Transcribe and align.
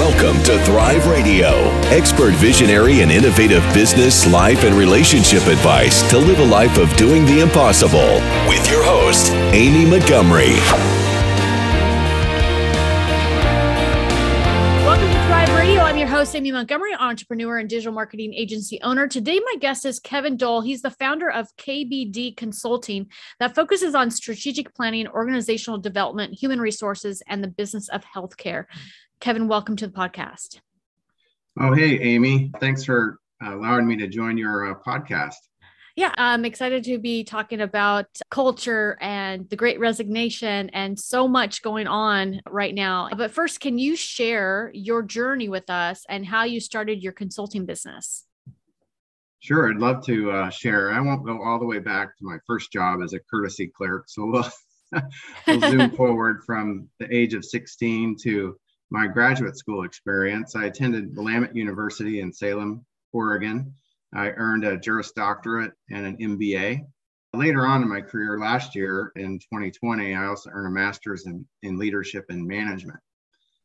Welcome 0.00 0.42
to 0.44 0.58
Thrive 0.64 1.06
Radio, 1.08 1.50
expert 1.90 2.32
visionary 2.32 3.02
and 3.02 3.12
innovative 3.12 3.62
business, 3.74 4.26
life, 4.32 4.64
and 4.64 4.74
relationship 4.74 5.46
advice 5.46 6.08
to 6.08 6.16
live 6.16 6.38
a 6.38 6.44
life 6.46 6.78
of 6.78 6.90
doing 6.96 7.26
the 7.26 7.40
impossible. 7.40 8.14
With 8.48 8.66
your 8.70 8.82
host, 8.82 9.30
Amy 9.52 9.84
Montgomery. 9.84 10.54
Welcome 14.86 15.06
to 15.06 15.26
Thrive 15.26 15.54
Radio. 15.54 15.82
I'm 15.82 15.98
your 15.98 16.08
host, 16.08 16.34
Amy 16.34 16.50
Montgomery, 16.50 16.94
entrepreneur 16.94 17.58
and 17.58 17.68
digital 17.68 17.92
marketing 17.92 18.32
agency 18.32 18.80
owner. 18.80 19.06
Today, 19.06 19.38
my 19.38 19.56
guest 19.60 19.84
is 19.84 20.00
Kevin 20.00 20.38
Dull. 20.38 20.62
He's 20.62 20.80
the 20.80 20.92
founder 20.92 21.30
of 21.30 21.54
KBD 21.58 22.38
Consulting 22.38 23.10
that 23.38 23.54
focuses 23.54 23.94
on 23.94 24.10
strategic 24.10 24.74
planning, 24.74 25.08
organizational 25.08 25.78
development, 25.78 26.32
human 26.32 26.58
resources, 26.58 27.22
and 27.28 27.44
the 27.44 27.48
business 27.48 27.90
of 27.90 28.02
healthcare. 28.02 28.64
Kevin, 29.20 29.48
welcome 29.48 29.76
to 29.76 29.86
the 29.86 29.92
podcast. 29.92 30.60
Oh, 31.60 31.74
hey, 31.74 32.00
Amy. 32.00 32.50
Thanks 32.58 32.84
for 32.84 33.18
uh, 33.44 33.54
allowing 33.54 33.86
me 33.86 33.94
to 33.98 34.08
join 34.08 34.38
your 34.38 34.70
uh, 34.70 34.74
podcast. 34.86 35.34
Yeah, 35.94 36.14
I'm 36.16 36.46
excited 36.46 36.84
to 36.84 36.98
be 36.98 37.22
talking 37.22 37.60
about 37.60 38.06
culture 38.30 38.96
and 38.98 39.46
the 39.50 39.56
great 39.56 39.78
resignation 39.78 40.70
and 40.70 40.98
so 40.98 41.28
much 41.28 41.60
going 41.60 41.86
on 41.86 42.40
right 42.48 42.74
now. 42.74 43.10
But 43.14 43.30
first, 43.30 43.60
can 43.60 43.76
you 43.76 43.94
share 43.94 44.70
your 44.72 45.02
journey 45.02 45.50
with 45.50 45.68
us 45.68 46.06
and 46.08 46.24
how 46.24 46.44
you 46.44 46.58
started 46.58 47.02
your 47.02 47.12
consulting 47.12 47.66
business? 47.66 48.24
Sure, 49.40 49.68
I'd 49.70 49.76
love 49.76 50.02
to 50.06 50.30
uh, 50.30 50.48
share. 50.48 50.92
I 50.92 51.00
won't 51.00 51.26
go 51.26 51.42
all 51.42 51.58
the 51.58 51.66
way 51.66 51.78
back 51.78 52.16
to 52.16 52.24
my 52.24 52.38
first 52.46 52.72
job 52.72 53.00
as 53.04 53.12
a 53.12 53.20
courtesy 53.30 53.66
clerk. 53.66 54.04
So 54.08 54.24
we'll, 54.24 54.50
we'll 55.46 55.60
zoom 55.60 55.90
forward 55.96 56.42
from 56.46 56.88
the 56.98 57.14
age 57.14 57.34
of 57.34 57.44
16 57.44 58.16
to 58.22 58.56
my 58.90 59.06
graduate 59.06 59.56
school 59.56 59.84
experience, 59.84 60.56
I 60.56 60.64
attended 60.64 61.16
Willamette 61.16 61.54
University 61.54 62.20
in 62.20 62.32
Salem, 62.32 62.84
Oregon. 63.12 63.72
I 64.14 64.30
earned 64.30 64.64
a 64.64 64.76
Juris 64.76 65.12
Doctorate 65.12 65.72
and 65.90 66.06
an 66.06 66.16
MBA. 66.16 66.84
Later 67.32 67.66
on 67.66 67.82
in 67.82 67.88
my 67.88 68.00
career, 68.00 68.38
last 68.38 68.74
year 68.74 69.12
in 69.14 69.38
2020, 69.38 70.14
I 70.14 70.26
also 70.26 70.50
earned 70.50 70.66
a 70.66 70.70
master's 70.70 71.26
in, 71.26 71.46
in 71.62 71.78
leadership 71.78 72.26
and 72.28 72.46
management. 72.46 72.98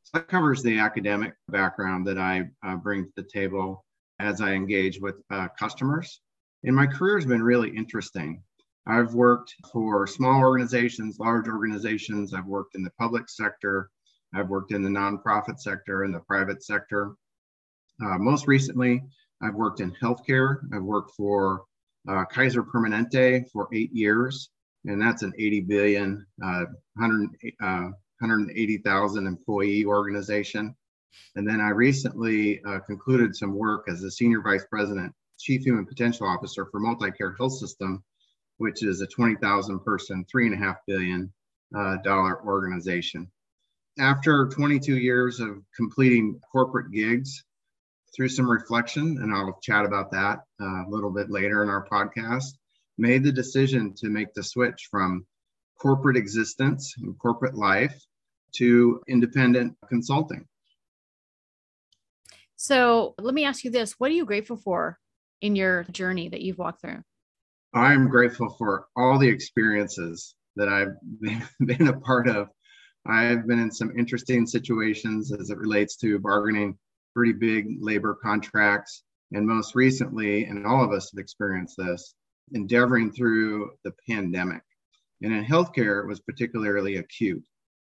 So 0.04 0.20
that 0.20 0.28
covers 0.28 0.62
the 0.62 0.78
academic 0.78 1.34
background 1.50 2.06
that 2.06 2.20
I 2.20 2.50
uh, 2.64 2.76
bring 2.76 3.06
to 3.06 3.12
the 3.16 3.24
table 3.24 3.84
as 4.20 4.40
I 4.40 4.52
engage 4.52 5.00
with 5.00 5.16
uh, 5.32 5.48
customers. 5.58 6.22
And 6.64 6.76
my 6.76 6.86
career 6.86 7.18
has 7.18 7.26
been 7.26 7.42
really 7.42 7.76
interesting. 7.76 8.44
I've 8.86 9.16
worked 9.16 9.56
for 9.74 10.06
small 10.06 10.42
organizations, 10.42 11.18
large 11.18 11.48
organizations. 11.48 12.36
I've 12.36 12.46
worked 12.46 12.76
in 12.76 12.84
the 12.84 12.92
public 13.00 13.30
sector. 13.30 13.90
I've 14.34 14.50
worked 14.50 14.74
in 14.74 14.84
the 14.84 14.90
nonprofit 14.90 15.60
sector 15.60 16.04
and 16.04 16.14
the 16.14 16.20
private 16.20 16.64
sector. 16.64 17.16
Uh, 18.04 18.18
most 18.18 18.48
recently, 18.48 19.02
I've 19.42 19.56
worked 19.56 19.80
in 19.80 19.92
healthcare. 20.02 20.58
I've 20.74 20.84
worked 20.84 21.12
for 21.16 21.64
uh, 22.08 22.26
Kaiser 22.26 22.64
Permanente 22.64 23.50
for 23.52 23.68
eight 23.74 23.92
years, 23.94 24.50
and 24.86 25.02
that's 25.02 25.24
an 25.24 25.34
80 25.38 25.62
billion, 25.62 26.26
uh, 26.44 26.66
100, 26.96 27.30
180,000 27.60 29.26
uh, 29.26 29.30
employee 29.30 29.86
organization. 29.86 30.76
And 31.36 31.48
then 31.48 31.62
I 31.62 31.70
recently 31.70 32.62
uh, 32.66 32.80
concluded 32.80 33.36
some 33.36 33.56
work 33.56 33.86
as 33.88 34.04
a 34.04 34.12
senior 34.12 34.42
vice 34.42 34.66
president, 34.70 35.14
chief 35.40 35.64
human 35.64 35.86
potential 35.86 36.28
officer 36.28 36.66
for 36.66 36.82
Multicare 36.82 37.36
Health 37.38 37.54
System, 37.54 38.04
which 38.58 38.84
is 38.84 39.02
a 39.02 39.08
20,000 39.08 39.80
person, 39.80 40.26
three 40.30 40.46
and 40.46 40.56
a 40.56 40.58
half 40.58 40.78
billion 40.88 41.32
uh, 41.76 41.98
dollar 42.04 42.44
organization 42.46 43.30
after 43.98 44.50
22 44.50 44.98
years 44.98 45.40
of 45.40 45.62
completing 45.78 46.40
corporate 46.52 46.92
gigs, 46.92 47.44
through 48.16 48.30
some 48.30 48.50
reflection, 48.50 49.18
and 49.22 49.34
I'll 49.34 49.60
chat 49.62 49.86
about 49.86 50.12
that 50.12 50.40
uh, 50.62 50.86
a 50.86 50.90
little 50.90 51.12
bit 51.12 51.30
later 51.30 51.62
in 51.64 51.70
our 51.70 51.86
podcast, 51.88 52.54
made 52.98 53.24
the 53.24 53.32
decision 53.32 53.94
to 53.98 54.10
make 54.10 54.34
the 54.34 54.44
switch 54.44 54.88
from 54.90 55.26
corporate 55.80 56.16
existence 56.16 56.96
and 56.98 57.18
corporate 57.20 57.56
life 57.56 57.96
to 58.56 59.02
independent 59.08 59.76
consulting. 59.90 60.46
So 62.56 63.16
let 63.20 63.34
me 63.34 63.44
ask 63.44 63.66
you 63.66 63.72
this 63.72 64.00
what 64.00 64.12
are 64.12 64.16
you 64.16 64.26
grateful 64.26 64.58
for 64.58 64.98
in 65.42 65.58
your 65.58 65.84
journey 65.92 66.30
that 66.30 66.42
you've 66.42 66.58
walked 66.58 66.82
through? 66.82 67.04
I'm 67.74 68.08
grateful 68.08 68.56
for 68.58 68.86
all 68.96 69.20
the 69.20 69.28
experiences 69.28 70.36
that 70.56 70.70
I've 70.70 70.96
been 71.60 71.88
a 71.90 72.00
part 72.00 72.30
of 72.30 72.48
I've 73.06 73.48
been 73.48 73.60
in 73.60 73.72
some 73.72 73.98
interesting 73.98 74.48
situations 74.48 75.32
as 75.32 75.50
it 75.50 75.58
relates 75.58 75.96
to 75.98 76.20
bargaining 76.20 76.78
pretty 77.14 77.34
big 77.34 77.78
labor 77.80 78.18
contracts. 78.22 79.04
And 79.32 79.48
most 79.48 79.76
recently, 79.76 80.46
and 80.46 80.66
all 80.66 80.84
of 80.84 80.92
us 80.92 81.12
have 81.12 81.20
experienced 81.20 81.78
this, 81.78 82.14
endeavoring 82.54 83.12
through 83.12 83.72
the 83.84 83.94
pandemic. 84.08 84.62
And 85.22 85.34
in 85.34 85.46
healthcare, 85.46 86.04
it 86.04 86.08
was 86.08 86.20
particularly 86.20 86.98
acute 86.98 87.44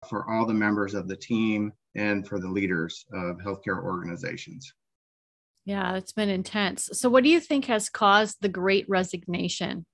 for 0.09 0.29
all 0.29 0.45
the 0.45 0.53
members 0.53 0.93
of 0.93 1.07
the 1.07 1.15
team 1.15 1.71
and 1.95 2.27
for 2.27 2.39
the 2.39 2.47
leaders 2.47 3.05
of 3.13 3.37
healthcare 3.37 3.81
organizations. 3.83 4.71
Yeah, 5.65 5.95
it's 5.95 6.11
been 6.11 6.29
intense. 6.29 6.89
So, 6.93 7.09
what 7.09 7.23
do 7.23 7.29
you 7.29 7.39
think 7.39 7.65
has 7.65 7.89
caused 7.89 8.37
the 8.39 8.49
great 8.49 8.85
resignation? 8.87 9.85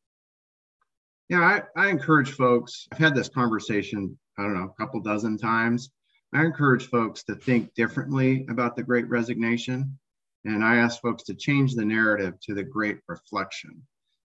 Yeah, 1.30 1.62
I, 1.76 1.82
I 1.82 1.90
encourage 1.90 2.32
folks. 2.32 2.88
I've 2.92 2.98
had 2.98 3.16
this 3.16 3.30
conversation 3.30 4.20
I 4.41 4.46
don't 4.46 4.56
know, 4.56 4.74
a 4.75 4.81
couple 4.81 5.00
dozen 5.02 5.38
times. 5.38 5.91
I 6.34 6.44
encourage 6.44 6.88
folks 6.88 7.24
to 7.25 7.35
think 7.35 7.74
differently 7.75 8.46
about 8.50 8.75
the 8.75 8.84
great 8.84 9.07
resignation. 9.07 10.00
And 10.46 10.63
I 10.63 10.78
ask 10.78 11.00
folks 11.02 11.24
to 11.24 11.35
change 11.35 11.75
the 11.75 11.85
narrative 11.85 12.40
to 12.41 12.56
the 12.56 12.63
great 12.63 13.00
reflection. 13.07 13.84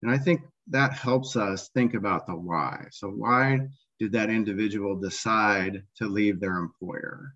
And 0.02 0.10
I 0.10 0.18
think 0.18 0.42
that 0.68 0.92
helps 0.92 1.34
us 1.36 1.70
think 1.70 1.94
about 1.94 2.26
the 2.26 2.36
why. 2.36 2.86
So, 2.92 3.08
why 3.08 3.60
did 3.98 4.12
that 4.12 4.30
individual 4.30 4.94
decide 4.94 5.82
to 5.96 6.06
leave 6.06 6.38
their 6.38 6.58
employer? 6.58 7.34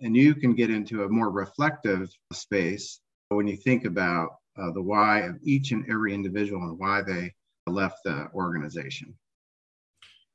And 0.00 0.16
you 0.16 0.34
can 0.34 0.54
get 0.54 0.70
into 0.70 1.02
a 1.02 1.08
more 1.08 1.30
reflective 1.30 2.10
space 2.32 3.00
when 3.30 3.48
you 3.48 3.56
think 3.56 3.84
about 3.84 4.36
uh, 4.56 4.70
the 4.72 4.82
why 4.82 5.20
of 5.20 5.38
each 5.42 5.72
and 5.72 5.84
every 5.90 6.14
individual 6.14 6.62
and 6.62 6.78
why 6.78 7.02
they 7.02 7.32
left 7.66 7.98
the 8.04 8.28
organization. 8.34 9.16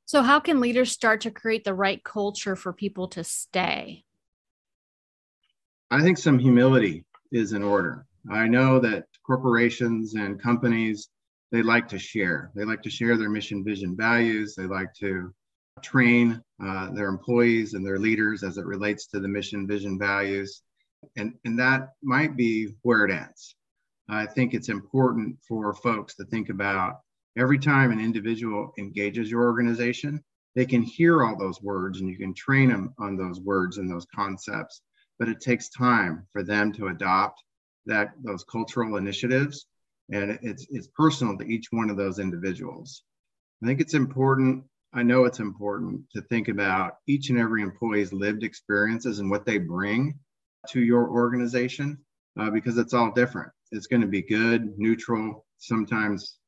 So, 0.07 0.21
how 0.21 0.39
can 0.39 0.61
leaders 0.61 0.93
start 0.93 1.19
to 1.21 1.31
create 1.31 1.65
the 1.65 1.73
right 1.73 2.01
culture 2.01 2.55
for 2.55 2.71
people 2.71 3.09
to 3.09 3.25
stay? 3.25 4.05
I 5.91 6.01
think 6.01 6.17
some 6.17 6.39
humility 6.39 7.03
is 7.33 7.51
in 7.51 7.61
order. 7.61 8.05
I 8.31 8.47
know 8.47 8.79
that 8.79 9.03
corporations 9.25 10.15
and 10.15 10.41
companies 10.41 11.09
they 11.51 11.61
like 11.61 11.89
to 11.89 11.99
share. 11.99 12.51
They 12.55 12.63
like 12.63 12.81
to 12.83 12.89
share 12.89 13.17
their 13.17 13.29
mission, 13.29 13.65
vision, 13.65 13.97
values. 13.97 14.55
They 14.55 14.65
like 14.65 14.93
to 15.01 15.33
train 15.81 16.41
uh, 16.63 16.91
their 16.91 17.09
employees 17.09 17.73
and 17.73 17.85
their 17.85 17.99
leaders 17.99 18.43
as 18.43 18.57
it 18.57 18.65
relates 18.65 19.07
to 19.07 19.19
the 19.19 19.27
mission, 19.27 19.67
vision, 19.67 19.99
values. 19.99 20.61
And, 21.17 21.33
and 21.43 21.59
that 21.59 21.89
might 22.01 22.37
be 22.37 22.75
where 22.83 23.03
it 23.03 23.11
ends. 23.11 23.55
I 24.07 24.25
think 24.25 24.53
it's 24.53 24.69
important 24.69 25.37
for 25.45 25.73
folks 25.73 26.15
to 26.15 26.23
think 26.25 26.47
about 26.47 27.01
every 27.37 27.59
time 27.59 27.91
an 27.91 27.99
individual 27.99 28.73
engages 28.77 29.29
your 29.29 29.43
organization, 29.43 30.23
they 30.55 30.65
can 30.65 30.81
hear 30.81 31.23
all 31.23 31.37
those 31.37 31.61
words 31.61 32.01
and 32.01 32.09
you 32.09 32.17
can 32.17 32.33
train 32.33 32.69
them 32.69 32.93
on 32.97 33.15
those 33.15 33.39
words 33.39 33.77
and 33.77 33.89
those 33.89 34.07
concepts. 34.13 34.81
But 35.19 35.29
it 35.29 35.39
takes 35.39 35.69
time 35.69 36.25
for 36.33 36.43
them 36.43 36.73
to 36.73 36.87
adopt 36.87 37.43
that 37.85 38.13
those 38.23 38.43
cultural 38.43 38.97
initiatives. 38.97 39.67
And 40.11 40.39
it's 40.41 40.65
it's 40.69 40.87
personal 40.87 41.37
to 41.37 41.45
each 41.45 41.67
one 41.71 41.89
of 41.89 41.97
those 41.97 42.19
individuals. 42.19 43.03
I 43.63 43.67
think 43.67 43.81
it's 43.81 43.93
important. 43.93 44.63
I 44.93 45.03
know 45.03 45.25
it's 45.25 45.39
important 45.39 46.09
to 46.15 46.21
think 46.21 46.47
about 46.47 46.93
each 47.07 47.29
and 47.29 47.37
every 47.37 47.61
employee's 47.61 48.13
lived 48.13 48.43
experiences 48.43 49.19
and 49.19 49.29
what 49.29 49.45
they 49.45 49.57
bring 49.57 50.17
to 50.69 50.79
your 50.79 51.09
organization 51.09 51.97
uh, 52.39 52.49
because 52.49 52.77
it's 52.77 52.93
all 52.93 53.11
different. 53.11 53.51
It's 53.71 53.87
going 53.87 54.01
to 54.01 54.07
be 54.07 54.21
good, 54.21 54.77
neutral, 54.77 55.45
sometimes 55.57 56.39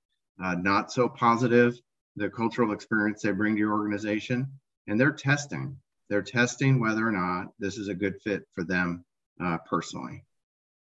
uh, 0.43 0.55
not 0.55 0.91
so 0.91 1.09
positive, 1.09 1.79
the 2.15 2.29
cultural 2.29 2.71
experience 2.71 3.21
they 3.21 3.31
bring 3.31 3.55
to 3.55 3.59
your 3.59 3.73
organization, 3.73 4.47
and 4.87 4.99
they're 4.99 5.11
testing. 5.11 5.77
They're 6.09 6.21
testing 6.21 6.79
whether 6.79 7.07
or 7.07 7.11
not 7.11 7.47
this 7.59 7.77
is 7.77 7.87
a 7.87 7.93
good 7.93 8.15
fit 8.23 8.43
for 8.53 8.63
them 8.63 9.05
uh, 9.43 9.57
personally. 9.69 10.23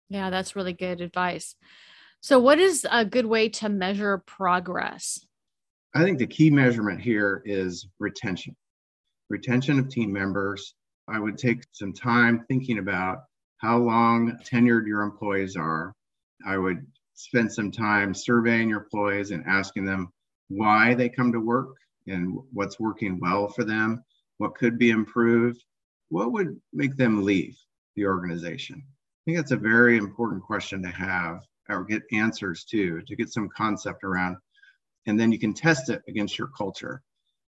Yeah, 0.08 0.31
that's 0.31 0.56
really 0.56 0.73
good 0.73 1.00
advice. 1.00 1.55
So, 2.20 2.38
what 2.38 2.58
is 2.58 2.87
a 2.91 3.05
good 3.05 3.26
way 3.26 3.49
to 3.50 3.69
measure 3.69 4.19
progress? 4.19 5.25
I 5.94 6.05
think 6.05 6.19
the 6.19 6.26
key 6.26 6.50
measurement 6.50 7.00
here 7.00 7.43
is 7.44 7.87
retention. 7.99 8.56
Retention 9.29 9.79
of 9.79 9.88
team 9.88 10.12
members. 10.12 10.75
I 11.08 11.19
would 11.19 11.38
take 11.38 11.64
some 11.73 11.93
time 11.93 12.44
thinking 12.46 12.79
about 12.79 13.19
how 13.58 13.79
long 13.79 14.38
tenured 14.44 14.87
your 14.87 15.03
employees 15.03 15.56
are. 15.56 15.93
I 16.46 16.56
would 16.56 16.87
spend 17.20 17.52
some 17.52 17.70
time 17.70 18.14
surveying 18.14 18.70
your 18.70 18.82
employees 18.82 19.31
and 19.31 19.44
asking 19.46 19.84
them 19.84 20.11
why 20.49 20.94
they 20.94 21.08
come 21.08 21.32
to 21.32 21.40
work 21.40 21.69
and 22.06 22.38
what's 22.52 22.81
working 22.81 23.20
well 23.20 23.46
for 23.46 23.62
them, 23.62 24.02
what 24.38 24.55
could 24.55 24.78
be 24.78 24.90
improved, 24.90 25.62
what 26.08 26.32
would 26.32 26.58
make 26.72 26.96
them 26.96 27.25
leave. 27.25 27.56
the 27.96 28.06
organization? 28.06 28.82
I 28.82 29.20
think 29.25 29.37
that's 29.37 29.50
a 29.50 29.56
very 29.56 29.99
important 29.99 30.43
question 30.43 30.82
to 30.82 30.88
have 30.88 31.43
or 31.69 31.84
get 31.84 32.02
answers 32.12 32.64
to, 32.64 33.02
to 33.02 33.17
get 33.17 33.32
some 33.32 33.49
concept 33.49 34.02
around. 34.02 34.37
And 35.06 35.20
then 35.20 35.31
you 35.31 35.38
can 35.38 35.52
test 35.52 35.90
it 35.90 36.02
against 36.08 36.38
your 36.38 36.49
culture. 36.49 37.02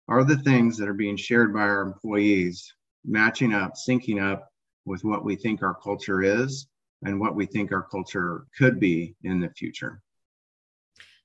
Are 0.07 0.23
the 0.23 0.37
things 0.37 0.77
that 0.77 0.89
are 0.89 0.93
being 0.93 1.15
shared 1.15 1.53
by 1.53 1.61
our 1.61 1.81
employees 1.81 2.73
matching 3.05 3.53
up, 3.53 3.73
syncing 3.75 4.21
up 4.21 4.49
with 4.85 5.03
what 5.03 5.23
we 5.23 5.35
think 5.35 5.63
our 5.63 5.75
culture 5.75 6.21
is 6.21 6.67
and 7.03 7.19
what 7.19 7.35
we 7.35 7.45
think 7.45 7.71
our 7.71 7.83
culture 7.83 8.45
could 8.57 8.79
be 8.79 9.15
in 9.23 9.39
the 9.39 9.49
future? 9.49 10.01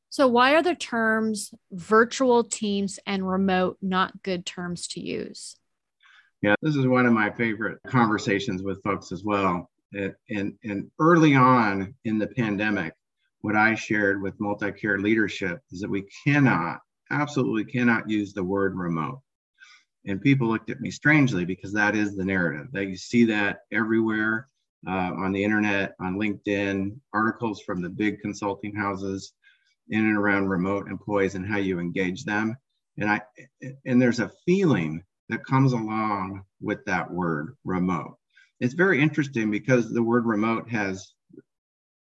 So, 0.08 0.26
why 0.28 0.54
are 0.54 0.62
the 0.62 0.74
terms 0.74 1.52
virtual 1.72 2.44
teams 2.44 2.98
and 3.06 3.28
remote 3.28 3.78
not 3.82 4.22
good 4.22 4.46
terms 4.46 4.86
to 4.88 5.00
use? 5.00 5.56
Yeah, 6.42 6.54
this 6.62 6.76
is 6.76 6.86
one 6.86 7.06
of 7.06 7.12
my 7.12 7.30
favorite 7.30 7.78
conversations 7.86 8.62
with 8.62 8.82
folks 8.82 9.12
as 9.12 9.24
well. 9.24 9.70
And, 9.92 10.54
and 10.64 10.90
early 11.00 11.34
on 11.34 11.94
in 12.04 12.18
the 12.18 12.26
pandemic, 12.28 12.92
what 13.40 13.56
I 13.56 13.74
shared 13.74 14.20
with 14.20 14.38
MultiCare 14.38 15.02
leadership 15.02 15.60
is 15.70 15.80
that 15.80 15.90
we 15.90 16.06
cannot, 16.24 16.80
absolutely 17.10 17.64
cannot 17.64 18.08
use 18.08 18.32
the 18.32 18.44
word 18.44 18.76
remote. 18.76 19.20
And 20.06 20.20
people 20.20 20.48
looked 20.48 20.70
at 20.70 20.80
me 20.80 20.90
strangely 20.90 21.44
because 21.44 21.72
that 21.72 21.96
is 21.96 22.16
the 22.16 22.24
narrative. 22.24 22.68
That 22.72 22.86
you 22.86 22.96
see 22.96 23.24
that 23.26 23.60
everywhere 23.72 24.48
uh, 24.86 25.12
on 25.16 25.32
the 25.32 25.42
internet, 25.42 25.94
on 26.00 26.18
LinkedIn, 26.18 26.96
articles 27.12 27.60
from 27.62 27.82
the 27.82 27.88
big 27.88 28.20
consulting 28.20 28.74
houses 28.74 29.32
in 29.88 30.00
and 30.00 30.16
around 30.16 30.48
remote 30.48 30.88
employees 30.88 31.34
and 31.34 31.46
how 31.46 31.58
you 31.58 31.78
engage 31.78 32.24
them. 32.24 32.56
And 32.98 33.10
I 33.10 33.20
and 33.84 34.00
there's 34.00 34.20
a 34.20 34.32
feeling 34.44 35.02
that 35.28 35.44
comes 35.44 35.72
along 35.72 36.44
with 36.60 36.84
that 36.86 37.10
word 37.10 37.56
remote. 37.64 38.16
It's 38.60 38.74
very 38.74 39.02
interesting 39.02 39.50
because 39.50 39.92
the 39.92 40.02
word 40.02 40.24
remote 40.24 40.70
has 40.70 41.12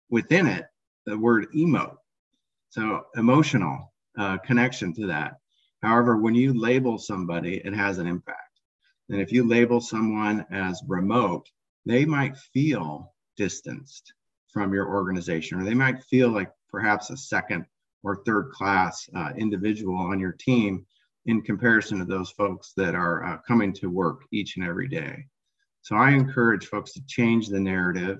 within 0.09 0.47
it 0.47 0.65
the 1.05 1.17
word 1.17 1.47
emote. 1.55 1.97
So 2.69 3.03
emotional 3.15 3.93
uh, 4.17 4.37
connection 4.39 4.93
to 4.95 5.07
that. 5.07 5.35
However, 5.81 6.17
when 6.17 6.35
you 6.35 6.59
label 6.59 6.97
somebody, 6.97 7.61
it 7.63 7.73
has 7.73 7.97
an 7.99 8.07
impact. 8.07 8.39
And 9.09 9.21
if 9.21 9.31
you 9.31 9.47
label 9.47 9.81
someone 9.81 10.45
as 10.51 10.81
remote, 10.87 11.47
they 11.85 12.05
might 12.05 12.37
feel 12.37 13.13
distanced 13.37 14.13
from 14.51 14.73
your 14.73 14.87
organization, 14.87 15.59
or 15.59 15.63
they 15.63 15.73
might 15.73 16.03
feel 16.03 16.29
like 16.29 16.51
perhaps 16.69 17.09
a 17.09 17.17
second 17.17 17.65
or 18.03 18.23
third 18.23 18.51
class 18.51 19.09
uh, 19.15 19.31
individual 19.37 19.97
on 19.97 20.19
your 20.19 20.31
team 20.33 20.85
in 21.25 21.41
comparison 21.41 21.99
to 21.99 22.05
those 22.05 22.31
folks 22.31 22.73
that 22.77 22.95
are 22.95 23.23
uh, 23.25 23.37
coming 23.47 23.73
to 23.73 23.89
work 23.89 24.21
each 24.31 24.57
and 24.57 24.65
every 24.65 24.87
day. 24.87 25.25
So 25.81 25.95
I 25.95 26.11
encourage 26.11 26.67
folks 26.67 26.93
to 26.93 27.05
change 27.05 27.47
the 27.47 27.59
narrative. 27.59 28.19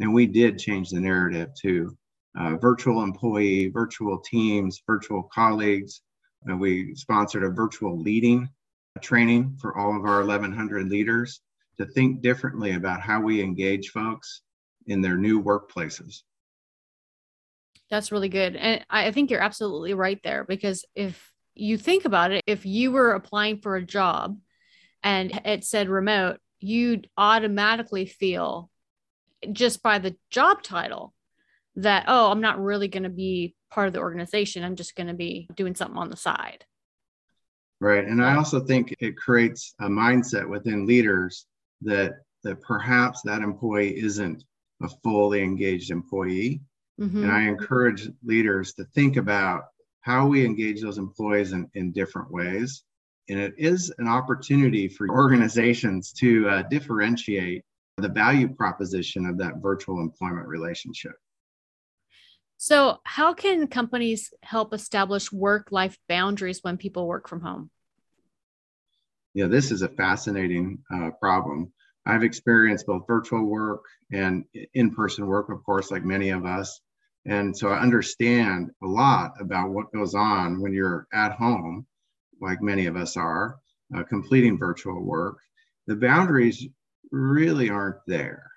And 0.00 0.12
we 0.12 0.26
did 0.26 0.58
change 0.58 0.90
the 0.90 1.00
narrative 1.00 1.50
to 1.62 1.96
uh, 2.38 2.56
virtual 2.56 3.02
employee, 3.02 3.68
virtual 3.68 4.18
teams, 4.18 4.82
virtual 4.86 5.22
colleagues. 5.32 6.00
And 6.44 6.60
we 6.60 6.94
sponsored 6.94 7.44
a 7.44 7.50
virtual 7.50 7.98
leading 7.98 8.48
training 9.00 9.56
for 9.60 9.76
all 9.76 9.96
of 9.96 10.04
our 10.04 10.20
1,100 10.20 10.88
leaders 10.88 11.40
to 11.78 11.86
think 11.86 12.20
differently 12.20 12.72
about 12.72 13.00
how 13.00 13.20
we 13.20 13.42
engage 13.42 13.90
folks 13.90 14.42
in 14.86 15.00
their 15.00 15.16
new 15.16 15.42
workplaces. 15.42 16.22
That's 17.90 18.12
really 18.12 18.28
good. 18.28 18.56
And 18.56 18.84
I 18.90 19.10
think 19.12 19.30
you're 19.30 19.40
absolutely 19.40 19.94
right 19.94 20.20
there 20.24 20.44
because 20.44 20.84
if 20.94 21.32
you 21.54 21.78
think 21.78 22.04
about 22.04 22.32
it, 22.32 22.42
if 22.46 22.66
you 22.66 22.90
were 22.90 23.12
applying 23.12 23.60
for 23.60 23.76
a 23.76 23.84
job 23.84 24.38
and 25.02 25.30
it 25.44 25.64
said 25.64 25.88
remote, 25.88 26.38
you'd 26.60 27.08
automatically 27.16 28.06
feel 28.06 28.70
just 29.52 29.82
by 29.82 29.98
the 29.98 30.16
job 30.30 30.62
title 30.62 31.14
that, 31.76 32.04
oh, 32.08 32.30
I'm 32.30 32.40
not 32.40 32.62
really 32.62 32.88
going 32.88 33.02
to 33.02 33.10
be 33.10 33.54
part 33.70 33.86
of 33.86 33.92
the 33.92 34.00
organization. 34.00 34.64
I'm 34.64 34.76
just 34.76 34.96
going 34.96 35.08
to 35.08 35.14
be 35.14 35.48
doing 35.54 35.74
something 35.74 35.98
on 35.98 36.10
the 36.10 36.16
side. 36.16 36.64
Right. 37.80 38.04
And 38.04 38.24
I 38.24 38.36
also 38.36 38.60
think 38.60 38.94
it 39.00 39.16
creates 39.16 39.74
a 39.80 39.88
mindset 39.88 40.48
within 40.48 40.86
leaders 40.86 41.46
that 41.84 42.14
that 42.42 42.60
perhaps 42.60 43.22
that 43.22 43.40
employee 43.40 43.98
isn't 43.98 44.44
a 44.82 44.88
fully 45.02 45.42
engaged 45.42 45.90
employee. 45.90 46.60
Mm-hmm. 47.00 47.24
And 47.24 47.32
I 47.32 47.42
encourage 47.42 48.08
leaders 48.22 48.74
to 48.74 48.84
think 48.94 49.16
about 49.16 49.64
how 50.02 50.26
we 50.26 50.44
engage 50.44 50.82
those 50.82 50.98
employees 50.98 51.52
in, 51.52 51.68
in 51.74 51.92
different 51.92 52.30
ways. 52.30 52.84
And 53.28 53.40
it 53.40 53.54
is 53.56 53.92
an 53.98 54.06
opportunity 54.06 54.86
for 54.86 55.08
organizations 55.08 56.12
to 56.18 56.48
uh, 56.48 56.62
differentiate 56.64 57.62
the 57.96 58.08
value 58.08 58.48
proposition 58.48 59.24
of 59.26 59.38
that 59.38 59.62
virtual 59.62 60.00
employment 60.00 60.46
relationship. 60.46 61.14
So, 62.58 62.98
how 63.04 63.34
can 63.34 63.66
companies 63.66 64.32
help 64.42 64.72
establish 64.74 65.32
work 65.32 65.68
life 65.70 65.98
boundaries 66.08 66.60
when 66.62 66.76
people 66.76 67.06
work 67.06 67.28
from 67.28 67.40
home? 67.40 67.70
Yeah, 69.34 69.46
this 69.46 69.72
is 69.72 69.82
a 69.82 69.88
fascinating 69.88 70.78
uh, 70.92 71.10
problem. 71.20 71.72
I've 72.06 72.22
experienced 72.22 72.86
both 72.86 73.06
virtual 73.06 73.44
work 73.44 73.82
and 74.12 74.44
in 74.74 74.94
person 74.94 75.26
work, 75.26 75.48
of 75.50 75.64
course, 75.64 75.90
like 75.90 76.04
many 76.04 76.30
of 76.30 76.44
us. 76.44 76.80
And 77.26 77.56
so 77.56 77.68
I 77.68 77.80
understand 77.80 78.70
a 78.82 78.86
lot 78.86 79.32
about 79.40 79.70
what 79.70 79.92
goes 79.92 80.14
on 80.14 80.60
when 80.60 80.72
you're 80.72 81.06
at 81.12 81.32
home, 81.32 81.86
like 82.40 82.62
many 82.62 82.86
of 82.86 82.96
us 82.96 83.16
are, 83.16 83.56
uh, 83.96 84.04
completing 84.04 84.58
virtual 84.58 85.02
work. 85.02 85.38
The 85.86 85.96
boundaries 85.96 86.66
really 87.10 87.70
aren't 87.70 88.04
there. 88.06 88.50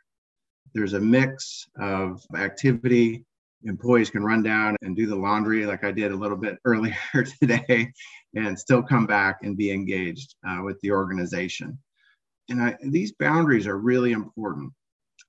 There's 0.73 0.93
a 0.93 0.99
mix 0.99 1.65
of 1.79 2.21
activity. 2.35 3.25
Employees 3.67 4.09
can 4.09 4.23
run 4.23 4.41
down 4.41 4.75
and 4.81 4.95
do 4.95 5.07
the 5.07 5.15
laundry, 5.15 5.65
like 5.65 5.83
I 5.83 5.91
did 5.91 6.11
a 6.11 6.15
little 6.15 6.37
bit 6.37 6.57
earlier 6.65 6.95
today, 7.39 7.91
and 8.35 8.57
still 8.57 8.81
come 8.81 9.05
back 9.05 9.39
and 9.43 9.57
be 9.57 9.71
engaged 9.71 10.35
uh, 10.47 10.61
with 10.63 10.79
the 10.81 10.91
organization. 10.91 11.77
And 12.49 12.61
I, 12.61 12.77
these 12.81 13.11
boundaries 13.11 13.67
are 13.67 13.77
really 13.77 14.13
important. 14.13 14.71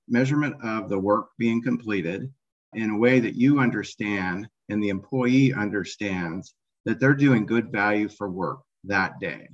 Measurement 0.07 0.55
of 0.63 0.89
the 0.89 0.97
work 0.97 1.29
being 1.37 1.61
completed 1.61 2.31
in 2.73 2.91
a 2.91 2.97
way 2.97 3.19
that 3.19 3.35
you 3.35 3.59
understand 3.59 4.47
and 4.69 4.81
the 4.81 4.89
employee 4.89 5.53
understands 5.53 6.53
that 6.85 6.99
they're 6.99 7.13
doing 7.13 7.45
good 7.45 7.71
value 7.71 8.07
for 8.07 8.29
work 8.29 8.59
that 8.85 9.19
day. 9.19 9.47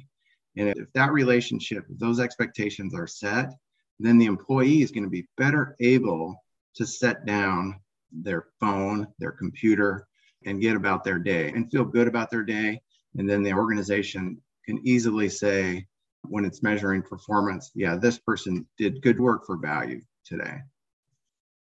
And 0.58 0.70
if 0.70 0.92
that 0.94 1.12
relationship, 1.12 1.86
if 1.90 1.98
those 1.98 2.20
expectations 2.20 2.94
are 2.94 3.08
set, 3.08 3.54
then 4.00 4.18
the 4.18 4.26
employee 4.26 4.82
is 4.82 4.92
going 4.92 5.04
to 5.04 5.10
be 5.10 5.28
better 5.38 5.76
able 5.80 6.36
to 6.76 6.86
set 6.86 7.26
down 7.26 7.80
their 8.22 8.48
phone, 8.60 9.08
their 9.20 9.32
computer, 9.32 10.08
and 10.46 10.62
get 10.62 10.76
about 10.76 11.04
their 11.04 11.20
day 11.20 11.50
and 11.50 11.72
feel 11.72 11.86
good 11.86 12.08
about 12.08 12.30
their 12.30 12.44
day. 12.44 12.82
And 13.18 13.30
then 13.30 13.44
the 13.44 13.54
organization 13.54 14.42
can 14.66 14.80
easily 14.88 15.30
say, 15.30 15.88
when 16.24 16.46
it's 16.46 16.64
measuring 16.64 17.02
performance, 17.04 17.72
yeah, 17.76 17.96
this 17.96 18.18
person 18.18 18.68
did 18.78 19.02
good 19.02 19.20
work 19.20 19.46
for 19.46 19.58
value 19.58 20.02
today. 20.26 20.58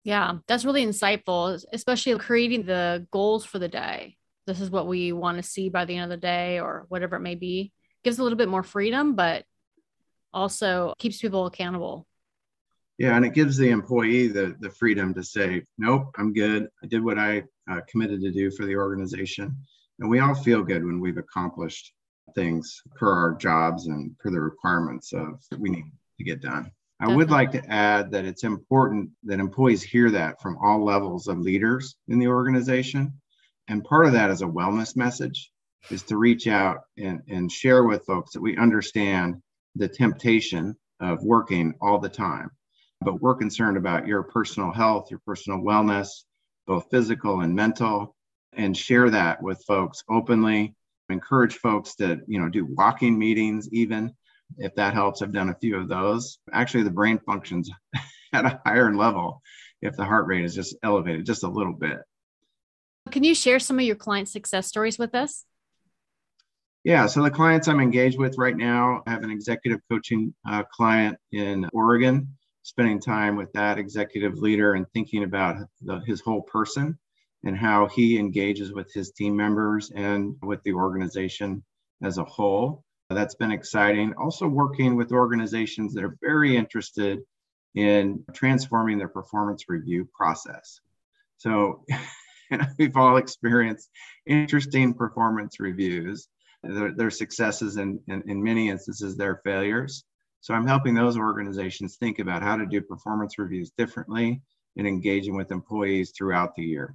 Yeah, 0.05 0.39
that's 0.47 0.65
really 0.65 0.85
insightful, 0.85 1.63
especially 1.73 2.17
creating 2.19 2.65
the 2.65 3.07
goals 3.11 3.45
for 3.45 3.59
the 3.59 3.69
day. 3.69 4.17
This 4.47 4.61
is 4.61 4.71
what 4.71 4.87
we 4.87 5.13
want 5.13 5.37
to 5.37 5.43
see 5.43 5.69
by 5.69 5.85
the 5.85 5.97
end 5.97 6.05
of 6.05 6.11
the 6.11 6.27
day 6.27 6.59
or 6.59 6.87
whatever 6.89 7.17
it 7.17 7.21
may 7.21 7.35
be. 7.35 7.73
Gives 8.03 8.19
a 8.19 8.23
little 8.23 8.39
bit 8.39 8.49
more 8.49 8.63
freedom, 8.63 9.15
but 9.15 9.45
also 10.33 10.95
keeps 10.99 11.21
people 11.21 11.47
accountable. 11.47 12.07
Yeah, 13.01 13.17
and 13.17 13.25
it 13.25 13.33
gives 13.33 13.57
the 13.57 13.71
employee 13.71 14.29
the, 14.29 14.55
the 14.61 14.69
freedom 14.69 15.15
to 15.15 15.23
say, 15.23 15.63
nope, 15.79 16.11
I'm 16.19 16.35
good. 16.35 16.69
I 16.85 16.87
did 16.87 17.03
what 17.03 17.19
I 17.19 17.45
uh, 17.71 17.81
committed 17.89 18.21
to 18.21 18.31
do 18.31 18.51
for 18.51 18.67
the 18.67 18.77
organization. 18.77 19.57
And 20.01 20.11
we 20.11 20.19
all 20.19 20.35
feel 20.35 20.63
good 20.63 20.85
when 20.85 21.01
we've 21.01 21.17
accomplished 21.17 21.95
things 22.35 22.83
per 22.97 23.11
our 23.11 23.37
jobs 23.37 23.87
and 23.87 24.19
per 24.19 24.31
the 24.31 24.39
requirements 24.39 25.15
of 25.15 25.43
that 25.51 25.59
we 25.59 25.71
need 25.71 25.87
to 26.19 26.25
get 26.25 26.43
done. 26.43 26.71
I 27.01 27.09
would 27.09 27.31
like 27.31 27.51
to 27.53 27.65
add 27.73 28.11
that 28.11 28.27
it's 28.27 28.45
important 28.45 29.09
that 29.23 29.41
employees 29.41 29.83
hear 29.83 30.11
that 30.11 30.39
from 30.43 30.59
all 30.59 30.85
levels 30.85 31.27
of 31.27 31.39
leaders 31.39 31.97
in 32.09 32.19
the 32.19 32.29
organization. 32.29 33.15
And 33.69 33.83
part 33.83 34.05
of 34.05 34.13
that 34.13 34.29
is 34.29 34.43
a 34.43 34.47
wellness 34.47 34.95
message 34.95 35.51
is 35.91 36.03
to 36.03 36.19
reach 36.19 36.47
out 36.47 36.81
and, 36.99 37.23
and 37.31 37.51
share 37.51 37.85
with 37.85 38.05
folks 38.05 38.35
that 38.35 38.43
we 38.43 38.59
understand 38.59 39.37
the 39.75 39.89
temptation 39.89 40.77
of 41.01 41.25
working 41.25 41.73
all 41.81 41.99
the 41.99 42.11
time. 42.11 42.51
But 43.03 43.23
we're 43.23 43.35
concerned 43.35 43.79
about 43.79 44.07
your 44.07 44.23
personal 44.23 44.73
health, 44.73 45.11
your 45.11 45.21
personal 45.27 45.61
wellness, 45.61 46.25
both 46.67 46.91
physical 46.91 47.41
and 47.41 47.55
mental, 47.55 48.15
and 48.53 48.77
share 48.77 49.09
that 49.11 49.43
with 49.43 49.65
folks 49.67 50.05
openly. 50.11 50.75
Encourage 51.09 51.55
folks 51.55 51.95
to, 51.97 52.21
you 52.27 52.39
know, 52.39 52.49
do 52.49 52.67
walking 52.67 53.19
meetings 53.19 53.69
even 53.73 54.13
if 54.59 54.75
that 54.75 54.93
helps. 54.93 55.23
I've 55.23 55.33
done 55.33 55.49
a 55.49 55.57
few 55.61 55.79
of 55.79 55.89
those. 55.89 56.39
Actually, 56.53 56.85
the 56.85 56.91
brain 56.91 57.19
functions 57.25 57.71
at 58.33 58.45
a 58.45 58.61
higher 58.67 58.95
level 58.95 59.41
if 59.81 59.97
the 59.97 60.05
heart 60.05 60.27
rate 60.27 60.45
is 60.45 60.55
just 60.55 60.77
elevated 60.83 61.25
just 61.25 61.43
a 61.43 61.49
little 61.49 61.73
bit. 61.73 62.01
Can 63.11 63.25
you 63.25 63.35
share 63.35 63.59
some 63.59 63.79
of 63.79 63.85
your 63.85 63.97
client 63.97 64.29
success 64.29 64.67
stories 64.67 64.99
with 64.99 65.15
us? 65.15 65.47
Yeah, 66.85 67.07
so 67.07 67.23
the 67.23 67.31
clients 67.31 67.67
I'm 67.67 67.81
engaged 67.81 68.19
with 68.19 68.39
right 68.39 68.57
now, 68.57 69.03
I 69.07 69.11
have 69.11 69.23
an 69.23 69.31
executive 69.31 69.81
coaching 69.91 70.35
uh, 70.49 70.65
client 70.73 71.19
in 71.33 71.69
Oregon 71.73 72.37
spending 72.63 73.01
time 73.01 73.37
with 73.37 73.53
that 73.53 73.79
executive 73.79 74.39
leader 74.39 74.75
and 74.75 74.87
thinking 74.93 75.25
about 75.25 75.57
the, 75.81 76.01
his 76.07 76.21
whole 76.21 76.43
person 76.43 76.99
and 77.45 77.57
how 77.57 77.89
he 77.89 78.19
engages 78.19 78.73
with 78.73 78.93
his 78.93 79.13
team 79.13 79.37
members 79.37 79.91
and 79.95 80.37
with 80.43 80.63
the 80.63 80.75
organization 80.75 81.65
as 82.03 82.19
a 82.19 82.25
whole. 82.25 82.85
That's 83.09 83.35
been 83.35 83.51
exciting. 83.51 84.15
Also, 84.19 84.47
working 84.47 84.95
with 84.95 85.13
organizations 85.13 85.95
that 85.95 86.05
are 86.05 86.17
very 86.21 86.57
interested 86.57 87.21
in 87.75 88.25
transforming 88.35 88.99
their 88.99 89.09
performance 89.09 89.65
review 89.69 90.09
process. 90.15 90.81
So, 91.39 91.85
we've 92.79 92.97
all 92.97 93.17
experienced 93.17 93.89
interesting 94.27 94.95
performance 94.95 95.59
reviews, 95.59 96.29
their, 96.63 96.93
their 96.95 97.11
successes, 97.11 97.77
and 97.77 98.01
in 98.07 98.43
many 98.43 98.69
instances, 98.69 99.17
their 99.17 99.41
failures. 99.45 100.05
So, 100.41 100.55
I'm 100.55 100.67
helping 100.67 100.95
those 100.95 101.17
organizations 101.17 101.97
think 101.97 102.19
about 102.19 102.43
how 102.43 102.57
to 102.57 102.67
do 102.67 102.81
performance 102.81 103.39
reviews 103.39 103.71
differently 103.77 104.43
and 104.77 104.87
engaging 104.87 105.37
with 105.37 105.51
employees 105.51 106.13
throughout 106.17 106.55
the 106.55 106.63
year. 106.63 106.95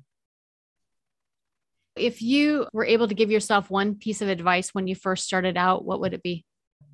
If 1.95 2.21
you 2.21 2.67
were 2.73 2.85
able 2.85 3.07
to 3.07 3.15
give 3.15 3.31
yourself 3.31 3.69
one 3.69 3.95
piece 3.95 4.21
of 4.21 4.27
advice 4.27 4.69
when 4.73 4.87
you 4.87 4.95
first 4.95 5.25
started 5.25 5.55
out, 5.55 5.85
what 5.85 6.01
would 6.01 6.13
it 6.13 6.23
be? 6.23 6.43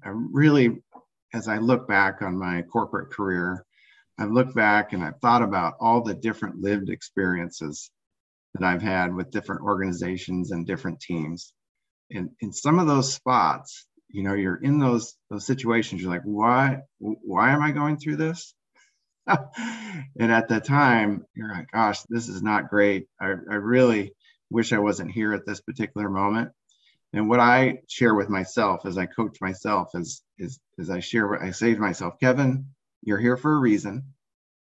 I 0.03 0.10
really, 0.10 0.81
as 1.34 1.48
I 1.48 1.58
look 1.58 1.88
back 1.88 2.22
on 2.22 2.38
my 2.38 2.62
corporate 2.63 3.12
career, 3.12 3.65
I've 4.20 4.31
looked 4.31 4.53
back 4.53 4.93
and 4.93 5.03
I've 5.03 5.20
thought 5.20 5.41
about 5.41 5.74
all 5.79 6.03
the 6.03 6.13
different 6.13 6.62
lived 6.62 6.89
experiences 6.89 7.89
that 8.53 8.63
I've 8.63 8.81
had 8.81 9.15
with 9.15 9.31
different 9.31 9.62
organizations 9.62 10.51
and 10.51 10.67
different 10.67 11.00
teams. 11.00 11.53
And 12.12 12.29
in 12.41 12.51
some 12.51 12.77
of 12.77 12.88
those 12.88 13.13
spots, 13.13 13.88
you 14.12 14.24
know, 14.24 14.34
you're 14.34 14.56
in 14.56 14.80
those 14.80 15.15
those 15.30 15.46
situations, 15.46 16.01
you're 16.01 16.12
like, 16.12 16.24
why, 16.24 16.80
why 17.00 17.51
am 17.51 17.62
I 17.62 17.72
going 17.72 17.98
through 17.98 18.18
this? 18.18 18.53
and 19.27 20.32
at 20.32 20.48
the 20.48 20.60
time, 20.60 21.25
you're 21.36 21.53
like, 21.53 21.72
gosh, 21.72 22.01
this 22.10 22.27
is 22.27 22.41
not 22.41 22.70
great. 22.70 23.08
I, 23.20 23.27
I 23.27 23.56
really 23.56 24.13
wish 24.50 24.74
I 24.74 24.80
wasn't 24.80 25.12
here 25.12 25.34
at 25.34 25.46
this 25.46 25.62
particular 25.62 26.10
moment. 26.10 26.51
And 27.13 27.30
what 27.30 27.39
I 27.39 27.80
share 27.88 28.15
with 28.15 28.30
myself 28.30 28.86
as 28.86 28.98
I 28.98 29.06
coach 29.06 29.38
myself 29.41 29.89
is, 29.96 30.24
is, 30.38 30.60
is 30.77 30.89
I 30.89 31.01
share 31.01 31.27
what 31.27 31.41
I 31.41 31.51
say 31.51 31.74
to 31.74 31.80
myself, 31.80 32.15
Kevin, 32.20 32.68
you're 33.01 33.20
here 33.20 33.38
for 33.38 33.53
a 33.53 33.60
reason. 33.60 34.03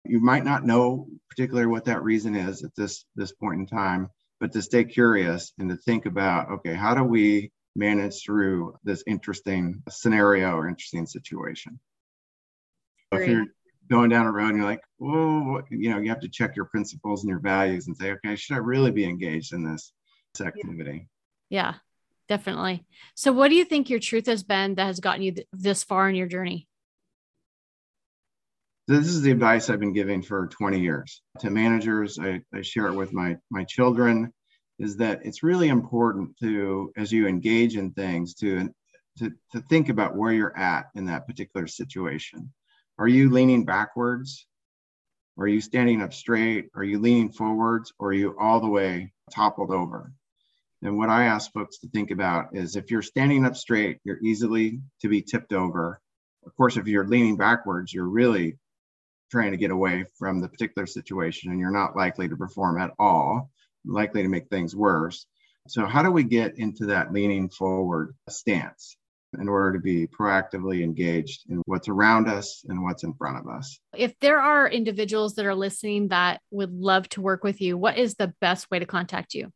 You 0.04 0.20
might 0.20 0.44
not 0.44 0.64
know 0.64 1.06
particularly 1.30 1.66
what 1.66 1.86
that 1.86 2.02
reason 2.02 2.34
is 2.34 2.64
at 2.64 2.74
this, 2.76 3.04
this 3.16 3.32
point 3.32 3.60
in 3.60 3.66
time, 3.66 4.08
but 4.40 4.52
to 4.52 4.62
stay 4.62 4.84
curious 4.84 5.52
and 5.58 5.70
to 5.70 5.76
think 5.76 6.06
about, 6.06 6.50
okay, 6.50 6.74
how 6.74 6.94
do 6.94 7.04
we 7.04 7.52
manage 7.76 8.24
through 8.24 8.76
this 8.84 9.02
interesting 9.06 9.82
scenario 9.88 10.56
or 10.56 10.68
interesting 10.68 11.06
situation? 11.06 11.78
If 13.12 13.28
you're 13.28 13.46
going 13.90 14.10
down 14.10 14.26
a 14.26 14.32
road 14.32 14.48
and 14.48 14.56
you're 14.56 14.66
like, 14.66 14.82
whoa, 14.98 15.62
you 15.70 15.90
know, 15.90 15.98
you 15.98 16.08
have 16.08 16.20
to 16.20 16.28
check 16.28 16.56
your 16.56 16.64
principles 16.64 17.22
and 17.22 17.30
your 17.30 17.38
values 17.38 17.86
and 17.86 17.96
say, 17.96 18.12
okay, 18.12 18.36
should 18.36 18.54
I 18.54 18.58
really 18.58 18.90
be 18.90 19.04
engaged 19.04 19.52
in 19.52 19.62
this, 19.62 19.92
this 20.34 20.46
activity? 20.46 21.08
Yeah, 21.48 21.74
definitely. 22.28 22.84
So, 23.14 23.32
what 23.32 23.48
do 23.48 23.54
you 23.54 23.64
think 23.64 23.90
your 23.90 24.00
truth 24.00 24.26
has 24.26 24.42
been 24.42 24.74
that 24.76 24.86
has 24.86 25.00
gotten 25.00 25.22
you 25.22 25.32
th- 25.32 25.46
this 25.52 25.84
far 25.84 26.08
in 26.08 26.14
your 26.14 26.26
journey? 26.26 26.66
This 28.86 29.06
is 29.06 29.22
the 29.22 29.30
advice 29.30 29.70
I've 29.70 29.80
been 29.80 29.94
giving 29.94 30.22
for 30.22 30.46
20 30.48 30.80
years 30.80 31.22
to 31.40 31.50
managers. 31.50 32.18
I, 32.18 32.42
I 32.52 32.60
share 32.60 32.86
it 32.86 32.94
with 32.94 33.12
my 33.12 33.36
my 33.50 33.64
children. 33.64 34.32
Is 34.78 34.96
that 34.96 35.20
it's 35.24 35.42
really 35.42 35.68
important 35.68 36.36
to, 36.40 36.92
as 36.96 37.12
you 37.12 37.26
engage 37.26 37.76
in 37.76 37.92
things, 37.92 38.34
to 38.36 38.70
to, 39.18 39.32
to 39.52 39.60
think 39.60 39.90
about 39.90 40.16
where 40.16 40.32
you're 40.32 40.56
at 40.58 40.86
in 40.96 41.04
that 41.06 41.28
particular 41.28 41.68
situation 41.68 42.52
are 42.98 43.08
you 43.08 43.30
leaning 43.30 43.64
backwards? 43.64 44.46
Are 45.36 45.48
you 45.48 45.60
standing 45.60 46.00
up 46.00 46.14
straight? 46.14 46.68
Are 46.76 46.84
you 46.84 47.00
leaning 47.00 47.32
forwards? 47.32 47.92
Or 47.98 48.08
are 48.08 48.12
you 48.12 48.36
all 48.38 48.60
the 48.60 48.68
way 48.68 49.12
toppled 49.32 49.72
over? 49.72 50.12
And 50.82 50.96
what 50.96 51.08
I 51.08 51.24
ask 51.24 51.52
folks 51.52 51.78
to 51.78 51.88
think 51.88 52.12
about 52.12 52.54
is 52.54 52.76
if 52.76 52.90
you're 52.90 53.02
standing 53.02 53.44
up 53.44 53.56
straight, 53.56 53.98
you're 54.04 54.22
easily 54.22 54.80
to 55.00 55.08
be 55.08 55.22
tipped 55.22 55.52
over. 55.52 56.00
Of 56.46 56.54
course, 56.56 56.76
if 56.76 56.86
you're 56.86 57.06
leaning 57.06 57.36
backwards, 57.36 57.92
you're 57.92 58.08
really 58.08 58.58
trying 59.30 59.50
to 59.50 59.56
get 59.56 59.72
away 59.72 60.04
from 60.16 60.40
the 60.40 60.48
particular 60.48 60.86
situation 60.86 61.50
and 61.50 61.58
you're 61.58 61.70
not 61.72 61.96
likely 61.96 62.28
to 62.28 62.36
perform 62.36 62.78
at 62.78 62.92
all, 62.98 63.50
likely 63.84 64.22
to 64.22 64.28
make 64.28 64.48
things 64.48 64.74
worse. 64.74 65.26
So, 65.68 65.86
how 65.86 66.02
do 66.02 66.10
we 66.10 66.24
get 66.24 66.58
into 66.58 66.86
that 66.86 67.12
leaning 67.12 67.48
forward 67.48 68.14
stance? 68.28 68.96
in 69.38 69.48
order 69.48 69.72
to 69.72 69.82
be 69.82 70.06
proactively 70.06 70.82
engaged 70.82 71.42
in 71.48 71.62
what's 71.66 71.88
around 71.88 72.28
us 72.28 72.64
and 72.68 72.82
what's 72.82 73.02
in 73.02 73.14
front 73.14 73.38
of 73.38 73.48
us. 73.48 73.78
If 73.96 74.18
there 74.20 74.40
are 74.40 74.68
individuals 74.68 75.34
that 75.34 75.46
are 75.46 75.54
listening 75.54 76.08
that 76.08 76.40
would 76.50 76.72
love 76.72 77.08
to 77.10 77.20
work 77.20 77.44
with 77.44 77.60
you, 77.60 77.76
what 77.76 77.98
is 77.98 78.14
the 78.14 78.32
best 78.40 78.70
way 78.70 78.78
to 78.78 78.86
contact 78.86 79.34
you? 79.34 79.52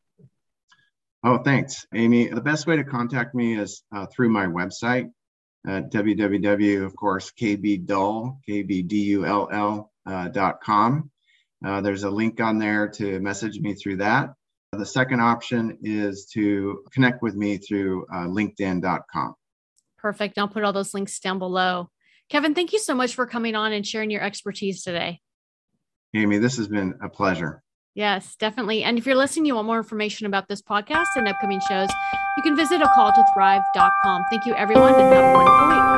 Oh, 1.25 1.39
thanks, 1.39 1.87
Amy. 1.95 2.29
The 2.29 2.41
best 2.41 2.67
way 2.67 2.77
to 2.77 2.85
contact 2.85 3.35
me 3.35 3.59
is 3.59 3.83
uh, 3.95 4.07
through 4.07 4.31
my 4.31 4.47
website 4.47 5.11
at 5.67 5.91
www, 5.91 6.85
of 6.85 6.95
course, 6.95 7.33
kbdull, 7.33 8.39
K-B-D-U-L-L, 8.47 9.93
uh, 10.07 10.29
dot 10.29 10.61
com. 10.63 11.11
Uh, 11.65 11.81
there's 11.81 12.05
a 12.05 12.11
link 12.11 12.41
on 12.41 12.59
there 12.59 12.89
to 12.89 13.21
message 13.21 13.59
me 13.59 13.75
through 13.75 13.97
that. 13.97 14.31
The 14.73 14.87
second 14.87 15.21
option 15.21 15.79
is 15.83 16.27
to 16.35 16.85
connect 16.93 17.23
with 17.23 17.35
me 17.35 17.57
through 17.57 18.07
uh, 18.13 18.27
linkedin.com. 18.27 19.35
Perfect. 19.97 20.39
I'll 20.39 20.49
put 20.49 20.63
all 20.63 20.73
those 20.73 20.95
links 20.95 21.19
down 21.19 21.39
below. 21.39 21.91
Kevin, 22.29 22.55
thank 22.55 22.73
you 22.73 22.79
so 22.79 22.95
much 22.95 23.15
for 23.15 23.27
coming 23.27 23.55
on 23.55 23.73
and 23.73 23.87
sharing 23.87 24.11
your 24.11 24.23
expertise 24.23 24.83
today. 24.83 25.21
Amy, 26.15 26.39
this 26.39 26.57
has 26.59 26.69
been 26.69 26.95
a 27.03 27.09
pleasure. 27.09 27.63
Yes, 27.95 28.37
definitely. 28.37 28.85
And 28.85 28.97
if 28.97 29.07
you're 29.07 29.17
listening, 29.17 29.47
you 29.47 29.57
want 29.57 29.67
more 29.67 29.79
information 29.79 30.27
about 30.27 30.47
this 30.49 30.63
podcast 30.63 31.07
and 31.17 31.27
upcoming 31.27 31.61
shows, 31.69 31.89
you 32.37 32.43
can 32.45 32.55
visit 32.55 32.81
a 32.81 32.89
call 32.95 33.11
to 33.11 33.25
thrive.com. 33.35 34.25
Thank 34.31 34.47
you, 34.47 34.55
everyone, 34.55 34.95
and 34.95 35.03
have 35.03 35.25
a 35.25 35.33
wonderful 35.33 35.69
week. 35.69 35.98